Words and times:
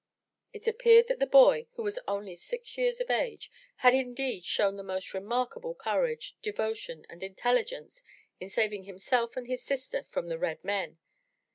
It 0.51 0.65
appeared 0.65 1.07
that 1.09 1.19
the 1.19 1.27
boy, 1.27 1.67
who 1.73 1.83
was 1.83 1.99
only 2.07 2.33
six 2.33 2.75
years 2.75 2.99
of 2.99 3.11
age, 3.11 3.51
had 3.85 3.93
indeed 3.93 4.43
shown 4.43 4.75
the 4.75 4.81
most 4.83 5.13
remarkable 5.13 5.75
courage, 5.75 6.35
devotion 6.41 7.05
and 7.07 7.21
intelli 7.21 7.67
gence 7.71 8.01
in 8.39 8.49
saving 8.49 8.85
himself 8.85 9.37
and 9.37 9.45
his 9.45 9.61
sister 9.61 10.01
from 10.09 10.27
the 10.27 10.39
red 10.39 10.63
men. 10.63 10.97